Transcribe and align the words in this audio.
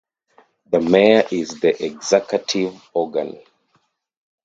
The 0.71 0.81
mayor 0.81 1.27
is 1.29 1.59
the 1.59 1.85
executive 1.85 2.89
organ. 2.95 3.39